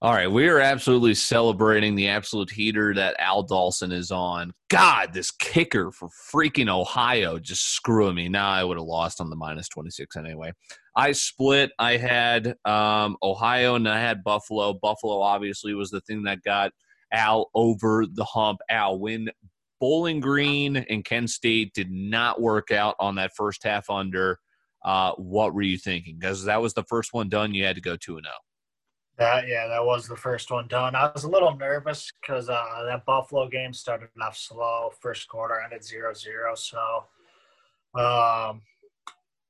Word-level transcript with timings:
All 0.00 0.12
right, 0.12 0.30
we 0.30 0.46
are 0.46 0.60
absolutely 0.60 1.14
celebrating 1.14 1.96
the 1.96 2.06
absolute 2.06 2.52
heater 2.52 2.94
that 2.94 3.16
Al 3.18 3.42
Dawson 3.42 3.90
is 3.90 4.12
on. 4.12 4.52
God, 4.70 5.12
this 5.12 5.32
kicker 5.32 5.90
for 5.90 6.08
freaking 6.32 6.68
Ohio 6.68 7.40
just 7.40 7.72
screwing 7.72 8.14
me. 8.14 8.28
Now 8.28 8.48
I 8.48 8.62
would 8.62 8.76
have 8.76 8.86
lost 8.86 9.20
on 9.20 9.28
the 9.28 9.34
minus 9.34 9.68
26 9.68 10.14
anyway. 10.16 10.52
I 10.94 11.10
split. 11.10 11.72
I 11.80 11.96
had 11.96 12.54
um, 12.64 13.16
Ohio 13.24 13.74
and 13.74 13.88
I 13.88 13.98
had 13.98 14.22
Buffalo. 14.22 14.72
Buffalo 14.72 15.20
obviously 15.20 15.74
was 15.74 15.90
the 15.90 16.00
thing 16.02 16.22
that 16.22 16.44
got 16.44 16.70
Al 17.12 17.50
over 17.56 18.06
the 18.06 18.24
hump. 18.24 18.60
Al 18.70 19.00
win 19.00 19.28
Bowling 19.80 20.20
Green 20.20 20.76
and 20.76 21.04
Kent 21.04 21.30
State 21.30 21.74
did 21.74 21.90
not 21.90 22.40
work 22.40 22.70
out 22.70 22.94
on 23.00 23.16
that 23.16 23.32
first 23.34 23.64
half 23.64 23.90
under. 23.90 24.38
Uh, 24.84 25.10
what 25.14 25.54
were 25.54 25.62
you 25.62 25.76
thinking? 25.76 26.18
Because 26.20 26.44
that 26.44 26.62
was 26.62 26.74
the 26.74 26.84
first 26.84 27.12
one 27.12 27.28
done. 27.28 27.52
You 27.52 27.64
had 27.64 27.74
to 27.74 27.82
go 27.82 27.96
2 27.96 28.12
0. 28.14 28.22
That 29.18 29.48
yeah, 29.48 29.66
that 29.66 29.84
was 29.84 30.06
the 30.06 30.16
first 30.16 30.50
one 30.50 30.68
done. 30.68 30.94
I 30.94 31.10
was 31.12 31.24
a 31.24 31.28
little 31.28 31.56
nervous 31.56 32.12
because 32.20 32.48
uh, 32.48 32.84
that 32.86 33.04
Buffalo 33.04 33.48
game 33.48 33.72
started 33.72 34.10
off 34.22 34.36
slow. 34.36 34.90
First 35.00 35.28
quarter 35.28 35.60
ended 35.60 35.82
0-0. 35.82 36.56
So 36.56 37.04
um, 38.00 38.62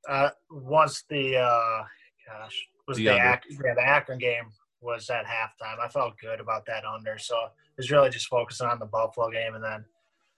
uh, 0.07 0.29
once 0.49 1.03
the 1.07 1.37
uh, 1.37 1.83
gosh 2.27 2.67
was 2.87 2.97
the, 2.97 3.05
the 3.05 3.15
yeah, 3.15 3.39
the 3.75 3.81
Akron 3.85 4.17
game 4.17 4.45
was 4.81 5.09
at 5.09 5.25
halftime, 5.25 5.79
I 5.79 5.87
felt 5.89 6.17
good 6.19 6.39
about 6.39 6.65
that 6.65 6.83
under. 6.85 7.19
So 7.19 7.35
it 7.35 7.77
was 7.77 7.91
really 7.91 8.09
just 8.09 8.27
focusing 8.27 8.67
on 8.67 8.79
the 8.79 8.85
Buffalo 8.85 9.29
game, 9.29 9.53
and 9.53 9.63
then 9.63 9.85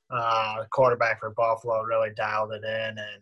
uh, 0.09 0.61
the 0.61 0.67
quarterback 0.71 1.21
for 1.21 1.29
Buffalo 1.29 1.83
really 1.83 2.09
dialed 2.17 2.51
it 2.51 2.63
in, 2.63 2.97
and 2.97 3.21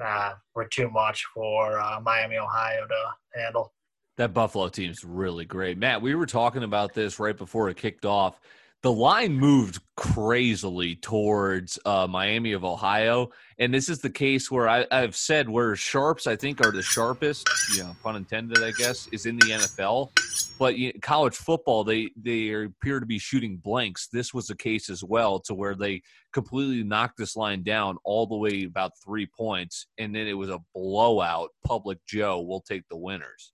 uh, 0.00 0.34
were 0.54 0.66
too 0.66 0.90
much 0.90 1.24
for 1.34 1.80
uh, 1.80 2.00
Miami, 2.00 2.36
Ohio 2.36 2.86
to 2.86 3.40
handle. 3.40 3.72
That 4.16 4.32
Buffalo 4.32 4.68
team's 4.68 5.04
really 5.04 5.44
great. 5.44 5.76
Matt, 5.76 6.00
we 6.00 6.14
were 6.14 6.26
talking 6.26 6.62
about 6.62 6.94
this 6.94 7.18
right 7.18 7.36
before 7.36 7.68
it 7.68 7.76
kicked 7.76 8.06
off. 8.06 8.40
The 8.82 8.92
line 8.92 9.34
moved 9.34 9.80
crazily 9.96 10.94
towards 10.96 11.78
uh, 11.84 12.06
Miami 12.08 12.52
of 12.52 12.64
Ohio. 12.64 13.30
And 13.58 13.74
this 13.74 13.88
is 13.88 13.98
the 13.98 14.10
case 14.10 14.50
where 14.50 14.68
I, 14.68 14.86
have 14.90 15.16
said 15.16 15.48
where 15.48 15.74
sharps, 15.76 16.26
I 16.26 16.36
think, 16.36 16.64
are 16.64 16.70
the 16.70 16.82
sharpest, 16.82 17.48
you 17.74 17.82
know, 17.82 17.96
pun 18.02 18.16
intended, 18.16 18.62
I 18.62 18.70
guess, 18.72 19.08
is 19.12 19.26
in 19.26 19.36
the 19.38 19.46
NFL. 19.46 20.10
But 20.58 20.76
you 20.76 20.88
know, 20.88 21.00
college 21.02 21.34
football, 21.34 21.84
they, 21.84 22.10
they 22.16 22.52
appear 22.52 23.00
to 23.00 23.06
be 23.06 23.18
shooting 23.18 23.56
blanks. 23.56 24.08
This 24.12 24.32
was 24.32 24.46
the 24.46 24.56
case 24.56 24.88
as 24.88 25.02
well, 25.02 25.40
to 25.40 25.54
where 25.54 25.74
they 25.74 26.02
completely 26.32 26.84
knocked 26.84 27.16
this 27.16 27.34
line 27.34 27.62
down 27.62 27.96
all 28.04 28.26
the 28.26 28.36
way 28.36 28.64
about 28.64 28.92
three 29.04 29.26
points. 29.26 29.86
And 29.98 30.14
then 30.14 30.26
it 30.26 30.34
was 30.34 30.50
a 30.50 30.60
blowout. 30.74 31.50
Public 31.64 31.98
Joe 32.06 32.40
will 32.40 32.60
take 32.60 32.84
the 32.88 32.96
winners. 32.96 33.52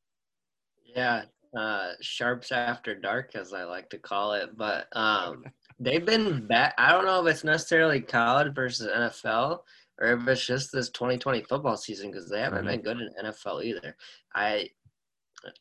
Yeah, 0.94 1.22
uh, 1.56 1.92
sharps 2.00 2.52
after 2.52 2.94
dark, 2.94 3.34
as 3.34 3.52
I 3.52 3.64
like 3.64 3.90
to 3.90 3.98
call 3.98 4.32
it. 4.32 4.56
But 4.56 4.86
um, 4.96 5.44
they've 5.78 6.04
been 6.04 6.46
bad. 6.46 6.72
I 6.78 6.92
don't 6.92 7.04
know 7.04 7.24
if 7.24 7.32
it's 7.32 7.44
necessarily 7.44 8.00
college 8.00 8.54
versus 8.54 8.88
NFL 8.88 9.60
or 10.00 10.08
if 10.08 10.26
it's 10.26 10.46
just 10.46 10.72
this 10.72 10.90
2020 10.90 11.42
football 11.42 11.76
season 11.76 12.10
because 12.10 12.28
they 12.28 12.40
haven't 12.40 12.64
mm-hmm. 12.64 12.68
been 12.68 12.80
good 12.82 13.00
in 13.00 13.26
NFL 13.26 13.64
either. 13.64 13.96
I 14.34 14.68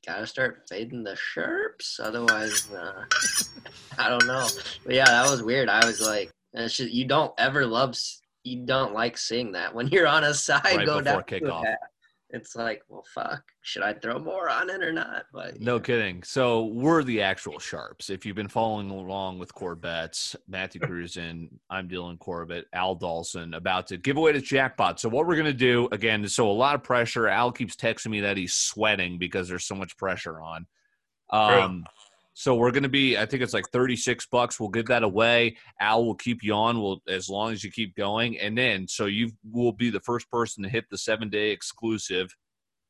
gotta 0.06 0.28
start 0.28 0.64
fading 0.70 1.04
the 1.04 1.16
sharps, 1.16 2.00
otherwise, 2.02 2.72
uh, 2.72 3.04
I 3.98 4.10
don't 4.10 4.28
know. 4.28 4.48
But 4.86 4.96
yeah, 4.96 5.06
that 5.06 5.30
was 5.30 5.44
weird. 5.44 5.70
I 5.70 5.86
was 5.86 6.02
like, 6.02 6.32
it's 6.54 6.78
just, 6.78 6.92
you 6.92 7.06
don't 7.06 7.34
ever 7.38 7.66
love. 7.66 7.96
You 8.44 8.66
don't 8.66 8.94
like 8.94 9.18
seeing 9.18 9.52
that 9.54 9.74
when 9.74 9.88
you're 9.88 10.08
on 10.08 10.24
a 10.24 10.34
side 10.34 10.64
right 10.64 10.86
go 10.86 11.02
down 11.02 11.22
kickoff 11.24 11.76
it's 12.34 12.56
like, 12.56 12.82
well, 12.88 13.06
fuck, 13.14 13.44
should 13.62 13.84
I 13.84 13.94
throw 13.94 14.20
more 14.20 14.50
on 14.50 14.70
it 14.70 14.82
or 14.82 14.92
not? 14.92 15.26
But 15.34 15.60
no 15.60 15.80
kidding. 15.80 16.24
So 16.24 16.66
we're 16.66 17.04
the 17.04 17.22
actual 17.22 17.60
sharps. 17.60 18.10
If 18.10 18.26
you've 18.26 18.36
been 18.36 18.48
following 18.48 18.90
along 18.90 19.40
with 19.40 19.54
Corbett's, 19.54 20.36
Matthew 20.48 20.82
Cruzen, 20.86 21.60
I'm 21.70 21.90
Dylan 21.90 22.20
Corbett, 22.20 22.66
Al 22.74 22.96
Dawson, 22.96 23.54
about 23.54 23.88
to 23.88 23.98
give 23.98 24.18
away 24.18 24.32
the 24.32 24.42
jackpot. 24.42 25.00
So 25.00 25.10
what 25.10 25.28
we're 25.28 25.36
gonna 25.36 25.54
do 25.54 25.88
again? 25.92 26.28
So 26.28 26.50
a 26.50 26.52
lot 26.52 26.76
of 26.76 26.84
pressure. 26.84 27.28
Al 27.28 27.52
keeps 27.52 27.76
texting 27.76 28.12
me 28.12 28.22
that 28.22 28.38
he's 28.38 28.54
sweating 28.54 29.18
because 29.18 29.48
there's 29.48 29.66
so 29.66 29.76
much 29.76 29.98
pressure 29.98 30.42
on. 30.42 30.66
Um, 31.30 31.86
so 32.34 32.56
we're 32.56 32.72
going 32.72 32.84
to 32.84 32.90
be, 32.90 33.18
I 33.18 33.26
think 33.26 33.44
it's 33.44 33.54
like 33.54 33.70
36 33.72 34.26
bucks. 34.28 34.60
We'll 34.60 34.70
give 34.70 34.88
that 34.88 35.04
away. 35.04 35.58
Al 35.80 36.06
will 36.06 36.16
keep 36.16 36.44
you 36.44 36.54
on 36.54 36.80
will 36.80 37.02
as 37.08 37.30
long 37.30 37.52
as 37.52 37.64
you 37.64 37.72
keep 37.72 37.96
going. 37.96 38.40
And 38.40 38.58
then, 38.58 38.88
so 38.88 39.06
you 39.06 39.32
will 39.52 39.74
be 39.74 39.90
the 39.90 40.00
first 40.00 40.30
person 40.32 40.64
to 40.64 40.70
hit 40.70 40.86
the 40.90 40.98
seven 40.98 41.30
day 41.30 41.52
exclusive. 41.52 42.34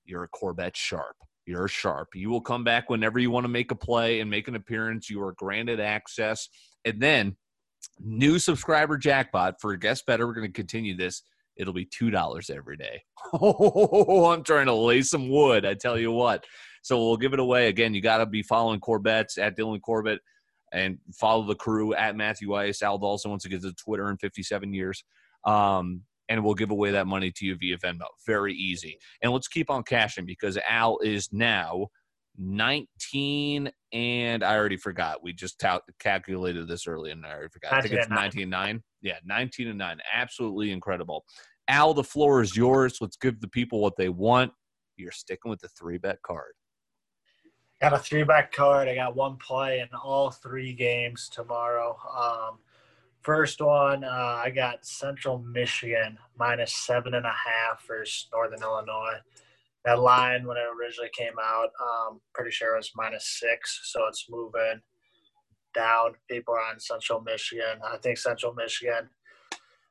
You're 0.06 0.24
a 0.24 0.28
Corbett 0.28 0.78
Sharp. 0.78 1.16
You're 1.46 1.68
Sharp. 1.68 2.10
You 2.14 2.30
will 2.30 2.42
come 2.42 2.64
back 2.64 2.90
whenever 2.90 3.18
you 3.18 3.32
want 3.32 3.46
to 3.46 3.50
make 3.50 3.72
a 3.72 3.76
play 3.76 4.20
and 4.20 4.30
make 4.30 4.48
an 4.48 4.56
appearance. 4.56 5.10
You 5.10 5.22
are 5.24 5.34
granted 5.34 5.80
access. 5.80 6.48
And 6.86 7.02
then, 7.02 7.36
new 8.00 8.38
subscriber 8.38 8.98
jackpot 8.98 9.56
for 9.60 9.76
Guess 9.76 10.04
Better. 10.04 10.28
We're 10.28 10.36
going 10.36 10.48
to 10.48 10.54
continue 10.54 10.96
this. 10.96 11.24
It'll 11.58 11.74
be 11.74 11.86
$2 11.86 12.50
every 12.56 12.78
day. 12.78 13.02
Oh, 13.34 14.32
I'm 14.32 14.44
trying 14.44 14.66
to 14.66 14.74
lay 14.74 15.04
some 15.04 15.30
wood. 15.30 15.66
I 15.66 15.74
tell 15.74 15.98
you 15.98 16.12
what. 16.12 16.44
So 16.82 16.98
we'll 16.98 17.18
give 17.18 17.34
it 17.34 17.40
away. 17.40 17.68
Again, 17.68 17.94
you 17.94 18.02
got 18.02 18.18
to 18.18 18.26
be 18.26 18.44
following 18.44 18.80
Corbett's 18.80 19.38
at 19.38 19.58
Dylan 19.58 19.82
Corbett 19.82 20.20
and 20.72 20.98
follow 21.14 21.46
the 21.46 21.56
crew 21.56 21.94
at 21.94 22.16
Matthew 22.16 22.54
Ice. 22.56 22.82
Al 22.82 22.98
Dawson 22.98 23.32
once 23.32 23.46
again 23.46 23.62
to 23.62 23.74
Twitter 23.74 24.10
in 24.10 24.18
57 24.18 24.74
years. 24.74 25.04
Um, 25.46 26.02
and 26.30 26.44
we'll 26.44 26.54
give 26.54 26.72
away 26.72 26.92
that 26.92 27.08
money 27.08 27.32
to 27.36 27.46
you 27.46 27.58
via 27.58 27.78
Venmo. 27.78 28.06
Very 28.26 28.54
easy. 28.54 28.98
And 29.22 29.34
let's 29.34 29.48
keep 29.50 29.70
on 29.70 29.84
cashing 29.84 30.26
because 30.26 30.58
Al 30.68 30.98
is 31.00 31.28
now 31.32 31.88
19 32.38 33.70
and 33.92 34.44
I 34.44 34.56
already 34.56 34.78
forgot. 34.78 35.22
We 35.22 35.34
just 35.34 35.62
calculated 36.00 36.68
this 36.68 36.88
early 36.88 37.12
and 37.12 37.26
I 37.26 37.32
already 37.32 37.50
forgot. 37.50 37.74
I 37.74 37.82
think 37.82 37.96
it's 37.96 38.10
19 38.10 38.50
9. 38.50 38.82
Yeah, 39.02 39.18
19 39.26 39.68
and 39.68 39.78
9. 39.78 39.98
Absolutely 40.14 40.72
incredible. 40.72 41.26
Al, 41.68 41.94
the 41.94 42.04
floor 42.04 42.42
is 42.42 42.56
yours. 42.56 42.98
Let's 43.02 43.18
give 43.18 43.42
the 43.42 43.48
people 43.48 43.82
what 43.82 43.98
they 43.98 44.10
want. 44.10 44.52
You're 44.96 45.12
sticking 45.12 45.50
with 45.50 45.60
the 45.60 45.70
three 45.70 45.98
bet 45.98 46.22
card. 46.22 46.54
Got 47.82 47.94
a 47.94 47.98
three 47.98 48.22
back 48.22 48.52
card. 48.52 48.88
I 48.88 48.94
got 48.94 49.16
one 49.16 49.38
play 49.38 49.80
in 49.80 49.88
all 50.04 50.30
three 50.30 50.72
games 50.72 51.28
tomorrow. 51.34 51.98
Um, 52.16 52.60
first 53.24 53.60
one, 53.60 54.04
uh, 54.04 54.42
I 54.46 54.52
got 54.52 54.86
Central 54.86 55.40
Michigan 55.40 56.20
minus 56.38 56.74
seven 56.86 57.16
and 57.16 57.26
a 57.26 57.30
half 57.30 57.84
versus 57.88 58.28
Northern 58.32 58.62
Illinois. 58.62 59.18
That 59.84 60.00
line, 60.00 60.46
when 60.46 60.58
it 60.58 60.66
originally 60.80 61.10
came 61.18 61.34
out, 61.42 61.70
um, 61.82 62.22
pretty 62.36 62.52
sure 62.52 62.76
it 62.76 62.78
was 62.78 62.92
minus 62.96 63.40
six, 63.40 63.82
so 63.92 64.06
it's 64.08 64.28
moving 64.30 64.80
down. 65.74 66.14
People 66.30 66.54
are 66.54 66.72
on 66.72 66.80
Central 66.80 67.22
Michigan. 67.22 67.80
I 67.84 67.98
think 67.98 68.20
Central 68.20 68.54
Michigan 68.54 69.10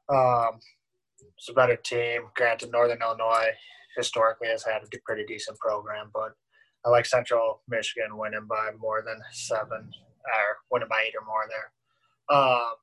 um, 0.09 0.61
is 1.37 1.49
a 1.49 1.55
better 1.55 1.75
team. 1.75 2.22
Granted, 2.37 2.71
Northern 2.71 3.03
Illinois 3.03 3.51
historically 3.97 4.47
has 4.47 4.62
had 4.62 4.83
a 4.83 4.99
pretty 5.05 5.25
decent 5.27 5.59
program, 5.59 6.12
but 6.15 6.34
I 6.84 6.88
like 6.88 7.06
Central 7.06 7.62
Michigan 7.68 8.16
winning 8.16 8.46
by 8.48 8.70
more 8.78 9.02
than 9.06 9.20
seven 9.32 9.91
or 10.24 10.56
winning 10.70 10.88
by 10.88 11.04
eight 11.06 11.14
or 11.14 11.26
more 11.26 11.46
there. 11.48 12.36
Um, 12.36 12.74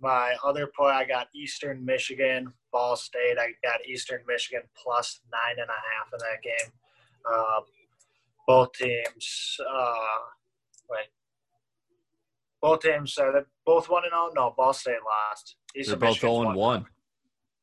my 0.00 0.36
other 0.44 0.70
play, 0.76 0.92
I 0.92 1.04
got 1.04 1.28
Eastern 1.34 1.84
Michigan, 1.84 2.52
Ball 2.72 2.94
State. 2.94 3.38
I 3.38 3.52
got 3.64 3.84
Eastern 3.86 4.20
Michigan 4.28 4.62
plus 4.80 5.20
nine 5.32 5.58
and 5.58 5.68
a 5.68 5.72
half 5.72 6.12
in 6.12 6.18
that 6.18 6.42
game. 6.42 6.72
Uh, 7.30 7.60
both 8.46 8.72
teams, 8.74 9.56
uh, 9.68 9.94
wait, 10.90 11.06
both 12.60 12.80
teams 12.80 13.16
are 13.18 13.32
they 13.32 13.40
both 13.64 13.88
one 13.88 14.04
and 14.04 14.12
zero? 14.12 14.28
Oh? 14.30 14.32
No, 14.34 14.54
Ball 14.56 14.72
State 14.72 14.98
lost. 15.04 15.56
Eastern 15.74 15.98
They're 15.98 16.10
both 16.10 16.20
zero 16.20 16.42
and 16.42 16.54
one. 16.54 16.86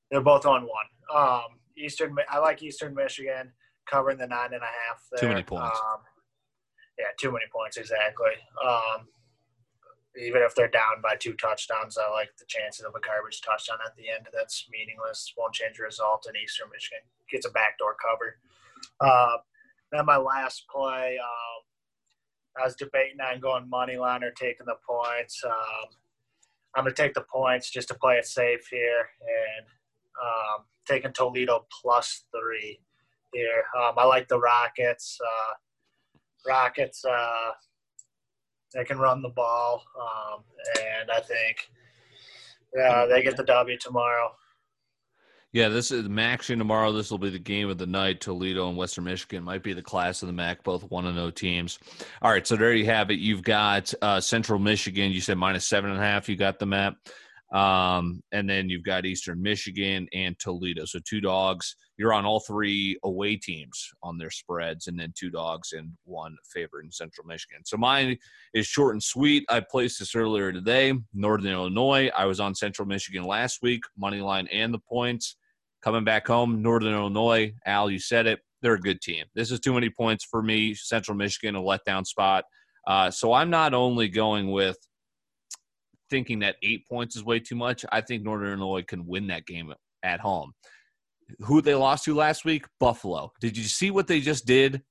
They're 0.09 0.21
both 0.21 0.45
on 0.45 0.63
one. 0.63 1.15
Um, 1.15 1.59
Eastern, 1.77 2.15
I 2.29 2.39
like 2.39 2.61
Eastern 2.63 2.95
Michigan 2.95 3.51
covering 3.89 4.17
the 4.17 4.27
nine 4.27 4.53
and 4.53 4.63
a 4.63 4.65
half. 4.65 5.03
There. 5.11 5.21
Too 5.21 5.29
many 5.29 5.43
points. 5.43 5.79
Um, 5.79 6.01
yeah, 6.97 7.07
too 7.19 7.31
many 7.31 7.45
points 7.51 7.77
exactly. 7.77 8.33
Um, 8.63 9.07
even 10.19 10.41
if 10.41 10.53
they're 10.55 10.67
down 10.67 11.01
by 11.01 11.15
two 11.15 11.33
touchdowns, 11.33 11.97
I 11.97 12.09
like 12.11 12.29
the 12.37 12.45
chances 12.47 12.85
of 12.85 12.93
a 12.95 12.99
garbage 12.99 13.41
touchdown 13.41 13.77
at 13.85 13.95
the 13.95 14.09
end. 14.09 14.27
That's 14.33 14.67
meaningless. 14.71 15.33
Won't 15.37 15.53
change 15.53 15.77
the 15.77 15.83
result. 15.83 16.25
And 16.27 16.35
Eastern 16.35 16.67
Michigan 16.71 16.99
gets 17.31 17.45
a 17.45 17.51
backdoor 17.51 17.95
cover. 17.95 18.37
Uh, 18.99 19.37
then 19.91 20.05
my 20.05 20.17
last 20.17 20.65
play, 20.69 21.17
um, 21.17 22.61
I 22.61 22.65
was 22.65 22.75
debating 22.75 23.21
on 23.21 23.39
going 23.39 23.69
money 23.69 23.97
line 23.97 24.23
or 24.23 24.31
taking 24.31 24.65
the 24.65 24.75
points. 24.87 25.41
Um, 25.45 25.89
I'm 26.75 26.83
going 26.83 26.93
to 26.93 27.01
take 27.01 27.13
the 27.13 27.25
points 27.33 27.69
just 27.69 27.87
to 27.89 27.93
play 27.95 28.15
it 28.15 28.25
safe 28.25 28.67
here 28.69 29.09
and 29.21 29.65
um, 30.21 30.65
taking 30.87 31.13
Toledo 31.13 31.65
plus 31.81 32.25
three 32.31 32.79
here. 33.33 33.63
Um, 33.77 33.93
I 33.97 34.05
like 34.05 34.27
the 34.27 34.39
Rockets. 34.39 35.17
Uh, 35.21 35.53
Rockets, 36.47 37.05
uh, 37.05 37.51
they 38.73 38.83
can 38.83 38.97
run 38.97 39.21
the 39.21 39.29
ball, 39.29 39.83
um, 39.99 40.43
and 40.79 41.11
I 41.11 41.19
think 41.19 41.69
uh, 42.81 43.05
they 43.07 43.21
get 43.21 43.37
the 43.37 43.43
W 43.43 43.77
tomorrow. 43.77 44.31
Yeah, 45.53 45.67
this 45.67 45.91
is 45.91 46.07
action 46.17 46.59
tomorrow. 46.59 46.93
This 46.93 47.11
will 47.11 47.17
be 47.17 47.29
the 47.29 47.37
game 47.37 47.69
of 47.69 47.77
the 47.77 47.85
night. 47.85 48.21
Toledo 48.21 48.69
and 48.69 48.77
Western 48.77 49.03
Michigan 49.03 49.43
might 49.43 49.63
be 49.63 49.73
the 49.73 49.81
class 49.81 50.21
of 50.21 50.27
the 50.27 50.33
MAC, 50.33 50.63
both 50.63 50.89
one 50.89 51.05
and 51.05 51.17
zero 51.17 51.29
teams. 51.29 51.77
All 52.21 52.31
right, 52.31 52.47
so 52.47 52.55
there 52.55 52.73
you 52.73 52.85
have 52.85 53.11
it. 53.11 53.19
You've 53.19 53.43
got 53.43 53.93
uh, 54.01 54.21
Central 54.21 54.59
Michigan. 54.59 55.11
You 55.11 55.19
said 55.19 55.37
minus 55.37 55.67
seven 55.67 55.91
and 55.91 55.99
a 55.99 56.03
half. 56.03 56.29
You 56.29 56.37
got 56.37 56.57
the 56.57 56.65
map. 56.65 56.95
Um, 57.53 58.23
and 58.31 58.49
then 58.49 58.69
you've 58.69 58.85
got 58.85 59.05
Eastern 59.05 59.41
Michigan 59.41 60.07
and 60.13 60.39
Toledo. 60.39 60.85
So 60.85 60.99
two 61.05 61.19
dogs. 61.19 61.75
You're 62.01 62.13
on 62.13 62.25
all 62.25 62.39
three 62.39 62.97
away 63.03 63.35
teams 63.35 63.91
on 64.01 64.17
their 64.17 64.31
spreads, 64.31 64.87
and 64.87 64.99
then 64.99 65.13
two 65.15 65.29
dogs 65.29 65.71
and 65.71 65.91
one 66.05 66.35
favorite 66.51 66.85
in 66.85 66.91
Central 66.91 67.27
Michigan. 67.27 67.61
So 67.63 67.77
mine 67.77 68.17
is 68.55 68.65
short 68.65 68.95
and 68.95 69.03
sweet. 69.03 69.45
I 69.49 69.59
placed 69.59 69.99
this 69.99 70.15
earlier 70.15 70.51
today. 70.51 70.95
Northern 71.13 71.51
Illinois. 71.51 72.09
I 72.17 72.25
was 72.25 72.39
on 72.39 72.55
Central 72.55 72.87
Michigan 72.87 73.23
last 73.23 73.59
week, 73.61 73.83
money 73.95 74.19
line 74.19 74.47
and 74.47 74.73
the 74.73 74.79
points. 74.79 75.35
Coming 75.83 76.03
back 76.03 76.25
home, 76.25 76.63
Northern 76.63 76.95
Illinois. 76.95 77.53
Al, 77.67 77.91
you 77.91 77.99
said 77.99 78.25
it. 78.25 78.39
They're 78.63 78.73
a 78.73 78.79
good 78.79 78.99
team. 79.01 79.25
This 79.35 79.51
is 79.51 79.59
too 79.59 79.73
many 79.75 79.91
points 79.91 80.25
for 80.25 80.41
me. 80.41 80.73
Central 80.73 81.15
Michigan, 81.15 81.55
a 81.55 81.61
letdown 81.61 82.03
spot. 82.03 82.45
Uh, 82.87 83.11
so 83.11 83.31
I'm 83.31 83.51
not 83.51 83.75
only 83.75 84.07
going 84.07 84.49
with 84.49 84.79
thinking 86.09 86.39
that 86.39 86.55
eight 86.63 86.87
points 86.87 87.15
is 87.15 87.23
way 87.23 87.39
too 87.39 87.55
much. 87.55 87.85
I 87.91 88.01
think 88.01 88.23
Northern 88.23 88.47
Illinois 88.47 88.81
can 88.81 89.05
win 89.05 89.27
that 89.27 89.45
game 89.45 89.71
at 90.01 90.19
home. 90.19 90.53
Who 91.39 91.61
they 91.61 91.75
lost 91.75 92.05
to 92.05 92.15
last 92.15 92.45
week? 92.45 92.65
Buffalo. 92.79 93.31
Did 93.39 93.57
you 93.57 93.63
see 93.63 93.91
what 93.91 94.07
they 94.07 94.19
just 94.19 94.45
did 94.45 94.81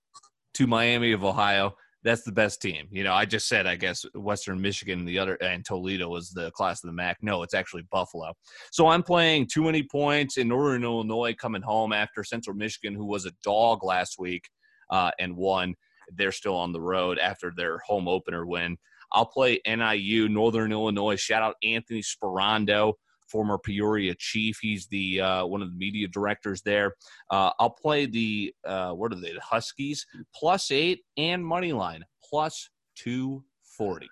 to 0.55 0.67
Miami 0.67 1.13
of 1.13 1.25
Ohio? 1.25 1.75
That's 2.03 2.23
the 2.23 2.33
best 2.33 2.63
team. 2.63 2.87
You 2.91 3.05
know, 3.05 3.13
I 3.13 3.27
just 3.27 3.47
said 3.47 3.67
I 3.67 3.77
guess 3.77 4.05
Western 4.15 4.61
Michigan 4.61 5.01
and 5.01 5.09
the 5.09 5.19
other 5.19 5.35
and 5.43 5.65
Toledo 5.65 6.09
was 6.09 6.31
the 6.31 6.51
class 6.53 6.83
of 6.83 6.89
the 6.89 6.95
MAC. 6.95 7.19
No, 7.21 7.43
it's 7.43 7.53
actually 7.53 7.83
Buffalo. 7.91 8.33
So 8.73 8.87
I'm 8.87 9.03
playing 9.03 9.49
too 9.53 9.65
many 9.65 9.83
points 9.83 10.39
in 10.39 10.49
Northern 10.49 10.83
Illinois 10.83 11.35
coming 11.35 11.63
home 11.63 11.93
after 11.93 12.25
Central 12.25 12.57
Michigan, 12.57 12.95
who 12.95 13.05
was 13.05 13.27
a 13.27 13.33
dog 13.45 13.85
last 13.85 14.17
week 14.19 14.45
uh, 14.91 15.11
and 15.19 15.37
won. 15.37 15.75
They're 16.13 16.33
still 16.33 16.57
on 16.57 16.73
the 16.73 16.81
road 16.81 17.19
after 17.19 17.53
their 17.55 17.79
home 17.87 18.09
opener 18.09 18.47
win. 18.47 18.79
I'll 19.13 19.27
play 19.27 19.61
NIU, 19.67 20.29
Northern 20.29 20.73
Illinois. 20.73 21.17
Shout 21.17 21.43
out 21.43 21.57
Anthony 21.63 22.03
Sperando, 22.03 22.95
former 23.31 23.59
Peoria 23.59 24.15
Chief. 24.19 24.59
He's 24.61 24.87
the 24.89 25.21
uh, 25.21 25.47
one 25.47 25.63
of 25.63 25.71
the 25.71 25.77
media 25.77 26.09
directors 26.09 26.63
there. 26.63 26.95
Uh, 27.31 27.51
I'll 27.59 27.71
play 27.71 28.07
the 28.07 28.55
uh, 28.67 28.93
what 28.93 29.13
are 29.13 29.21
they? 29.21 29.33
The 29.33 29.41
Huskies 29.41 30.05
plus 30.35 30.71
eight 30.71 31.01
and 31.17 31.45
money 31.45 31.73
line 31.73 32.05
plus 32.29 32.69
two 32.97 33.45
forty. 33.63 34.09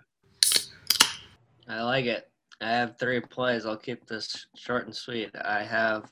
I 1.68 1.82
like 1.82 2.06
it. 2.06 2.30
I 2.60 2.70
have 2.70 2.98
three 2.98 3.20
plays. 3.20 3.66
I'll 3.66 3.76
keep 3.76 4.06
this 4.06 4.46
short 4.56 4.86
and 4.86 4.94
sweet. 4.94 5.30
I 5.44 5.62
have 5.62 6.10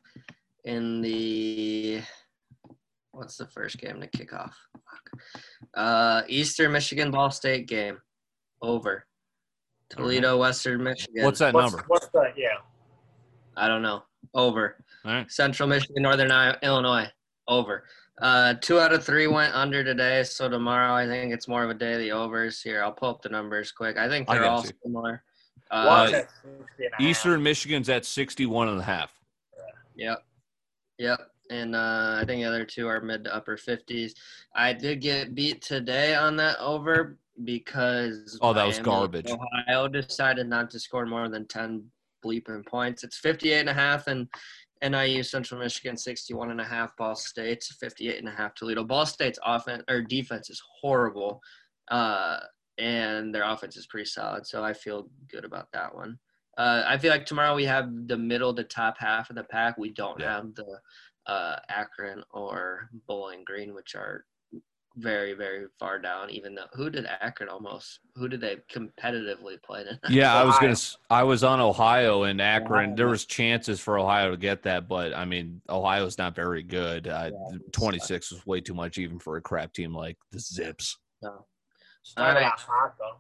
in 0.65 1.01
the 1.01 2.03
what's 3.13 3.37
the 3.37 3.47
first 3.47 3.79
game 3.79 4.01
to 4.01 4.07
kick 4.07 4.33
off? 4.33 4.57
Uh, 5.75 6.23
Eastern 6.29 6.73
Michigan 6.73 7.11
Ball 7.11 7.31
State 7.31 7.67
game 7.67 7.99
over. 8.63 9.07
Toledo, 9.89 10.37
Western 10.39 10.83
Michigan. 10.83 11.25
What's 11.25 11.39
that 11.39 11.55
What's, 11.55 11.73
number? 11.73 11.85
what's 11.89 12.09
the 12.09 12.33
yeah? 12.37 12.59
I 13.57 13.69
don't 13.69 13.83
know. 13.83 14.03
Over. 14.35 14.85
All 15.05 15.13
right. 15.13 15.31
Central 15.31 15.69
Michigan, 15.69 16.03
Northern 16.03 16.31
Illinois. 16.63 17.07
Over. 17.49 17.85
Uh, 18.21 18.55
two 18.61 18.81
out 18.81 18.93
of 18.93 19.05
three 19.05 19.27
went 19.27 19.55
under 19.55 19.85
today, 19.85 20.23
so 20.25 20.49
tomorrow 20.49 20.95
I 20.95 21.07
think 21.07 21.33
it's 21.33 21.47
more 21.49 21.63
of 21.63 21.71
a 21.71 21.75
day 21.75 21.93
of 21.93 21.99
the 22.01 22.13
overs. 22.13 22.63
Here, 22.63 22.83
I'll 22.83 22.93
pull 22.93 23.11
up 23.11 23.23
the 23.23 23.29
numbers 23.29 23.71
quick. 23.73 23.97
I 23.99 24.09
think 24.09 24.27
they're 24.27 24.41
got 24.41 24.49
all 24.49 24.63
you. 24.65 24.71
similar. 24.83 25.23
One's 25.71 26.13
Uh, 26.13 26.17
at 26.17 26.31
60 26.31 26.49
and 26.49 26.55
a 26.55 26.83
half. 26.93 27.01
Eastern 27.01 27.43
Michigan's 27.43 27.89
at 27.89 28.05
61 28.07 28.69
and 28.69 28.81
a 28.81 28.83
half. 28.83 29.13
Yep. 29.97 30.25
Yep. 30.99 31.21
And 31.51 31.77
uh, 31.77 32.19
I 32.21 32.25
think 32.27 32.43
the 32.43 32.49
other 32.49 32.65
two 32.65 32.89
are 32.89 33.01
mid 33.01 33.25
to 33.25 33.35
upper 33.35 33.57
50s. 33.57 34.13
I 34.55 34.73
did 34.73 35.01
get 35.01 35.35
beat 35.35 35.63
today 35.63 36.15
on 36.15 36.37
that 36.37 36.59
over 36.59 37.19
because 37.45 38.39
Oh, 38.41 38.53
that 38.53 38.67
was 38.67 38.77
Miami, 38.77 38.85
garbage. 38.85 39.31
Ohio 39.31 39.89
decided 39.89 40.49
not 40.49 40.71
to 40.71 40.81
score 40.81 41.07
more 41.07 41.29
than 41.29 41.47
10 41.47 41.85
bleeping 42.27 42.67
points. 42.67 43.05
It's 43.05 43.19
58 43.19 43.61
and 43.61 43.69
a 43.69 43.75
half 43.75 44.07
and 44.09 44.29
NIU 44.83 45.23
Central 45.23 45.61
Michigan 45.61 45.97
61 45.97 46.51
and 46.51 46.61
a 46.61 46.65
half 46.65 46.97
Ball 46.97 47.15
State 47.15 47.65
58 47.81 48.19
and 48.19 48.29
a 48.29 48.33
half 48.33 48.55
Toledo. 48.55 48.85
Ball 48.85 49.07
State's 49.07 49.39
offense 49.45 49.83
or 49.89 50.03
defense 50.03 50.51
is 50.51 50.61
horrible. 50.81 51.41
Uh, 51.91 52.39
and 52.79 53.35
their 53.35 53.45
offense 53.45 53.77
is 53.77 53.87
pretty 53.87 54.05
solid, 54.05 54.47
so 54.47 54.63
I 54.63 54.75
feel 54.75 55.09
good 55.31 55.47
about 55.47 55.69
that 55.73 55.95
one. 55.95 56.19
Uh, 56.59 56.83
I 56.87 56.99
feel 56.99 57.11
like 57.11 57.25
tomorrow 57.25 57.55
we 57.55 57.65
have 57.65 57.89
the 58.07 58.19
middle 58.19 58.55
to 58.55 58.65
top 58.65 58.97
half 58.99 59.31
of 59.31 59.37
the 59.37 59.45
pack. 59.45 59.79
We 59.79 59.93
don't 59.93 60.21
Yeah. 60.21 60.35
have 60.37 60.55
the 60.55 60.79
uh, 61.27 61.57
Akron 61.71 62.23
or 62.33 62.89
Bowling 63.09 63.45
Green, 63.45 63.75
which 63.75 63.95
are 63.95 64.27
very, 64.97 65.35
very 65.35 65.67
far 65.79 65.99
down. 65.99 66.31
Even 66.31 66.55
though 66.55 66.67
who 66.73 66.91
did 66.91 67.07
Akron 67.21 67.49
almost? 67.49 68.01
Who 68.15 68.29
did 68.29 68.41
they 68.41 68.57
competitively 68.73 69.63
play 69.63 69.85
tonight? 69.85 70.01
Yeah, 70.11 70.35
I 70.35 70.43
was 70.45 70.55
Ohio. 70.57 70.69
gonna. 70.69 70.79
I 71.11 71.23
was 71.23 71.45
on 71.45 71.61
Ohio 71.61 72.25
and 72.25 72.41
Akron. 72.41 72.85
Ohio. 72.85 72.97
There 72.97 73.09
was 73.09 73.25
chances 73.27 73.79
for 73.81 73.99
Ohio 73.99 74.31
to 74.31 74.37
get 74.37 74.63
that, 74.65 74.89
but 74.89 75.15
I 75.15 75.25
mean, 75.25 75.61
Ohio's 75.69 76.19
not 76.19 76.35
very 76.35 76.63
good. 76.63 77.09
Uh, 77.09 77.31
Yeah. 77.33 77.59
Twenty 77.73 77.99
six 77.99 78.31
was 78.33 78.45
way 78.47 78.61
too 78.61 78.75
much, 78.75 78.99
even 78.99 79.19
for 79.19 79.37
a 79.37 79.41
crap 79.41 79.73
team 79.73 79.95
like 79.95 80.17
the 80.33 80.39
Zips. 80.41 80.97
So, 81.23 81.47
Started 82.03 82.37
All 82.39 82.43
right. 82.51 82.53
hot 82.59 82.95
though. 82.99 83.17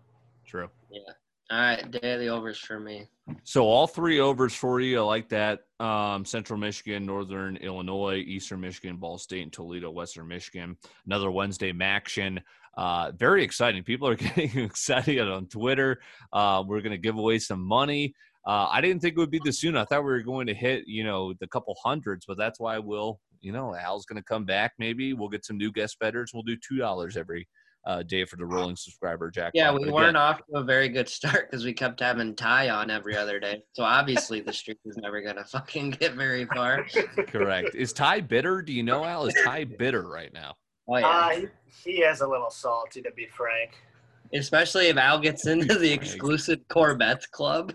True. 0.46 0.68
yeah. 0.90 1.00
All 1.50 1.58
right, 1.60 1.90
daily 2.02 2.28
overs 2.28 2.58
for 2.58 2.80
me. 2.80 3.06
So 3.42 3.64
all 3.64 3.86
three 3.86 4.20
overs 4.20 4.54
for 4.54 4.80
you. 4.80 5.00
I 5.00 5.02
like 5.02 5.28
that. 5.30 5.60
Um, 5.80 6.24
Central 6.24 6.58
Michigan, 6.58 7.04
Northern 7.04 7.56
Illinois, 7.56 8.16
Eastern 8.18 8.60
Michigan, 8.60 8.96
Ball 8.96 9.18
State, 9.18 9.42
and 9.42 9.52
Toledo, 9.52 9.90
Western 9.90 10.28
Michigan. 10.28 10.76
Another 11.06 11.30
Wednesday 11.30 11.72
action. 11.80 12.40
Uh, 12.76 13.10
very 13.16 13.42
exciting. 13.42 13.82
People 13.82 14.08
are 14.08 14.14
getting 14.16 14.58
excited 14.60 15.20
on 15.20 15.46
Twitter. 15.46 16.00
Uh, 16.32 16.62
we're 16.66 16.80
going 16.80 16.92
to 16.92 16.98
give 16.98 17.16
away 17.16 17.38
some 17.38 17.60
money. 17.60 18.14
Uh, 18.46 18.68
I 18.70 18.80
didn't 18.80 19.00
think 19.00 19.16
it 19.16 19.20
would 19.20 19.30
be 19.30 19.40
this 19.42 19.58
soon. 19.58 19.76
I 19.76 19.84
thought 19.84 20.04
we 20.04 20.10
were 20.10 20.22
going 20.22 20.46
to 20.46 20.54
hit, 20.54 20.84
you 20.86 21.02
know, 21.02 21.34
the 21.40 21.48
couple 21.48 21.74
hundreds, 21.82 22.26
but 22.26 22.38
that's 22.38 22.60
why 22.60 22.78
we'll, 22.78 23.18
you 23.40 23.50
know, 23.50 23.74
Al's 23.74 24.06
going 24.06 24.22
to 24.22 24.24
come 24.24 24.44
back. 24.44 24.74
Maybe 24.78 25.14
we'll 25.14 25.28
get 25.28 25.44
some 25.44 25.58
new 25.58 25.72
guest 25.72 25.98
betters. 25.98 26.30
We'll 26.32 26.44
do 26.44 26.56
two 26.56 26.76
dollars 26.76 27.16
every 27.16 27.48
uh, 27.86 28.02
day 28.02 28.24
for 28.24 28.36
the 28.36 28.44
rolling 28.44 28.76
subscriber 28.76 29.30
jackpot. 29.30 29.52
Yeah, 29.54 29.72
we 29.72 29.90
weren't 29.90 30.16
off 30.16 30.38
to 30.50 30.58
a 30.58 30.64
very 30.64 30.88
good 30.88 31.08
start 31.08 31.48
because 31.50 31.64
we 31.64 31.72
kept 31.72 32.00
having 32.00 32.34
Ty 32.34 32.70
on 32.70 32.90
every 32.90 33.16
other 33.16 33.38
day. 33.38 33.62
So 33.72 33.84
obviously 33.84 34.40
the 34.40 34.52
streak 34.52 34.78
is 34.84 34.96
never 34.96 35.20
gonna 35.22 35.44
fucking 35.44 35.90
get 35.90 36.14
very 36.14 36.46
far. 36.46 36.84
Correct. 37.28 37.74
Is 37.74 37.92
Ty 37.92 38.20
bitter? 38.22 38.60
Do 38.60 38.72
you 38.72 38.82
know 38.82 39.04
Al? 39.04 39.26
Is 39.26 39.34
Ty 39.44 39.64
bitter 39.64 40.08
right 40.08 40.32
now? 40.32 40.54
Oh 40.88 40.96
yeah. 40.98 41.06
Uh, 41.06 41.30
he, 41.30 41.46
he 41.92 42.02
is 42.02 42.20
a 42.20 42.26
little 42.26 42.50
salty 42.50 43.00
to 43.02 43.10
be 43.12 43.26
frank. 43.36 43.72
Especially 44.34 44.88
if 44.88 44.96
Al 44.96 45.20
gets 45.20 45.46
into 45.46 45.76
the 45.78 45.92
exclusive 45.92 46.58
Corbett's 46.68 47.26
club. 47.26 47.72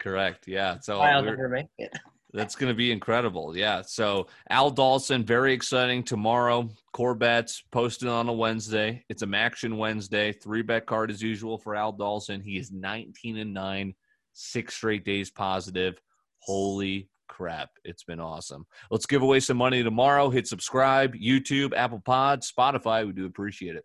Correct. 0.00 0.48
Yeah. 0.48 0.78
So 0.80 1.00
I'll 1.00 1.22
we're- 1.22 1.36
never 1.36 1.48
make 1.48 1.66
it. 1.78 1.92
That's 2.32 2.54
going 2.54 2.70
to 2.70 2.76
be 2.76 2.92
incredible. 2.92 3.56
Yeah. 3.56 3.82
So 3.82 4.28
Al 4.48 4.70
Dawson, 4.70 5.24
very 5.24 5.52
exciting 5.52 6.02
tomorrow. 6.02 6.70
Core 6.92 7.14
bets 7.14 7.62
posted 7.70 8.08
on 8.08 8.28
a 8.28 8.32
Wednesday. 8.32 9.04
It's 9.08 9.22
a 9.22 9.28
action 9.34 9.76
Wednesday. 9.76 10.32
Three 10.32 10.62
bet 10.62 10.86
card 10.86 11.10
as 11.10 11.22
usual 11.22 11.58
for 11.58 11.74
Al 11.74 11.92
Dawson. 11.92 12.40
He 12.40 12.56
is 12.56 12.72
19 12.72 13.36
and 13.36 13.52
nine, 13.52 13.94
six 14.32 14.74
straight 14.74 15.04
days 15.04 15.30
positive. 15.30 16.00
Holy 16.38 17.08
crap. 17.28 17.70
It's 17.84 18.04
been 18.04 18.20
awesome. 18.20 18.66
Let's 18.90 19.06
give 19.06 19.22
away 19.22 19.40
some 19.40 19.56
money 19.56 19.82
tomorrow. 19.82 20.30
Hit 20.30 20.46
subscribe, 20.46 21.14
YouTube, 21.14 21.74
Apple 21.74 22.02
Pod, 22.04 22.42
Spotify. 22.42 23.06
We 23.06 23.12
do 23.12 23.26
appreciate 23.26 23.76
it. 23.76 23.84